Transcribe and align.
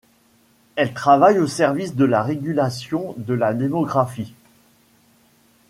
Elle 0.77 0.95
travaille 0.95 1.37
au 1.37 1.45
service 1.45 1.93
de 1.95 2.05
la 2.05 2.23
régulation 2.23 3.13
de 3.19 3.35
la 3.35 3.53
démographie. 3.53 4.33